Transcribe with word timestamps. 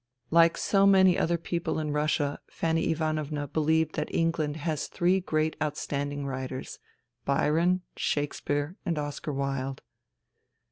.'* 0.29 0.31
Like 0.41 0.57
so 0.57 0.87
many 0.87 1.15
other 1.15 1.37
people 1.37 1.77
in 1.77 1.91
Russia, 1.91 2.39
Fanny 2.49 2.89
Ivanovna 2.89 3.47
believed 3.47 3.93
that 3.93 4.09
England 4.11 4.57
has 4.57 4.87
three 4.87 5.19
great 5.19 5.55
outstanding 5.61 6.25
writers: 6.25 6.79
Byron, 7.23 7.81
Shakespeare, 7.95 8.77
and 8.83 8.97
Oscar 8.97 9.31
Wilde. 9.31 9.83